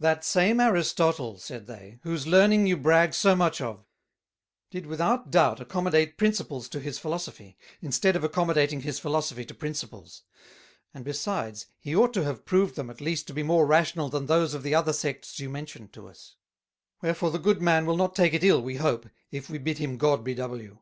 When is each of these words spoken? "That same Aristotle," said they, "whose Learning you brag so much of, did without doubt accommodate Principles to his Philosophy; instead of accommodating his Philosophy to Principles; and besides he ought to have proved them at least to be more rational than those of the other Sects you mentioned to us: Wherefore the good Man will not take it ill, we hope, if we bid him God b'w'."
"That 0.00 0.24
same 0.24 0.60
Aristotle," 0.60 1.36
said 1.36 1.66
they, 1.66 1.98
"whose 2.02 2.26
Learning 2.26 2.66
you 2.66 2.74
brag 2.74 3.12
so 3.12 3.36
much 3.36 3.60
of, 3.60 3.84
did 4.70 4.86
without 4.86 5.30
doubt 5.30 5.60
accommodate 5.60 6.16
Principles 6.16 6.70
to 6.70 6.80
his 6.80 6.98
Philosophy; 6.98 7.58
instead 7.82 8.16
of 8.16 8.24
accommodating 8.24 8.80
his 8.80 8.98
Philosophy 8.98 9.44
to 9.44 9.52
Principles; 9.52 10.22
and 10.94 11.04
besides 11.04 11.66
he 11.78 11.94
ought 11.94 12.14
to 12.14 12.24
have 12.24 12.46
proved 12.46 12.76
them 12.76 12.88
at 12.88 13.02
least 13.02 13.26
to 13.26 13.34
be 13.34 13.42
more 13.42 13.66
rational 13.66 14.08
than 14.08 14.24
those 14.24 14.54
of 14.54 14.62
the 14.62 14.74
other 14.74 14.94
Sects 14.94 15.38
you 15.38 15.50
mentioned 15.50 15.92
to 15.92 16.08
us: 16.08 16.36
Wherefore 17.02 17.30
the 17.30 17.38
good 17.38 17.60
Man 17.60 17.84
will 17.84 17.98
not 17.98 18.14
take 18.14 18.32
it 18.32 18.42
ill, 18.42 18.62
we 18.62 18.76
hope, 18.76 19.06
if 19.30 19.50
we 19.50 19.58
bid 19.58 19.76
him 19.76 19.98
God 19.98 20.24
b'w'." 20.24 20.78